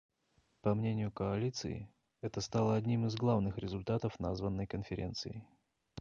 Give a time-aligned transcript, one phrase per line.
[0.63, 1.87] По мнению Коалиции,
[2.21, 5.45] это стало одним из главных результатов названной Конференции.